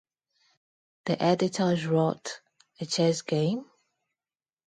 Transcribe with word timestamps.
The 1.05 1.21
editors 1.21 1.85
wrote, 1.85 2.41
A 2.79 2.87
chess 2.87 3.21
game? 3.21 3.65